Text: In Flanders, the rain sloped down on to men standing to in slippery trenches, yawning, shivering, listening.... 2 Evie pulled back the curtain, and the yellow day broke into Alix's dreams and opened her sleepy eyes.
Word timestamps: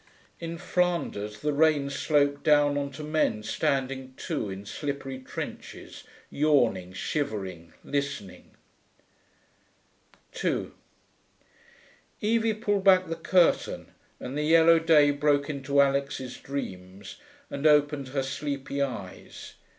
In 0.39 0.57
Flanders, 0.57 1.41
the 1.41 1.53
rain 1.53 1.91
sloped 1.91 2.41
down 2.43 2.75
on 2.75 2.89
to 2.93 3.03
men 3.03 3.43
standing 3.43 4.15
to 4.17 4.49
in 4.49 4.65
slippery 4.65 5.19
trenches, 5.19 6.05
yawning, 6.31 6.91
shivering, 6.91 7.73
listening.... 7.83 8.55
2 10.31 10.73
Evie 12.19 12.53
pulled 12.55 12.83
back 12.83 13.09
the 13.09 13.15
curtain, 13.15 13.91
and 14.19 14.35
the 14.35 14.41
yellow 14.41 14.79
day 14.79 15.11
broke 15.11 15.51
into 15.51 15.79
Alix's 15.79 16.35
dreams 16.37 17.17
and 17.51 17.67
opened 17.67 18.07
her 18.07 18.23
sleepy 18.23 18.81
eyes. 18.81 19.53